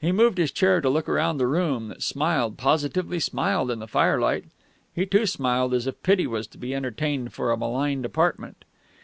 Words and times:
He 0.00 0.12
moved 0.12 0.38
his 0.38 0.52
chair 0.52 0.80
to 0.80 0.88
look 0.88 1.08
round 1.08 1.40
the 1.40 1.46
room 1.48 1.88
that 1.88 2.00
smiled, 2.00 2.56
positively 2.56 3.18
smiled, 3.18 3.68
in 3.68 3.80
the 3.80 3.88
firelight. 3.88 4.44
He 4.94 5.06
too 5.06 5.26
smiled, 5.26 5.74
as 5.74 5.88
if 5.88 6.04
pity 6.04 6.24
was 6.28 6.46
to 6.46 6.58
be 6.58 6.72
entertained 6.72 7.32
for 7.32 7.50
a 7.50 7.56
maligned 7.56 8.04
apartment. 8.04 8.64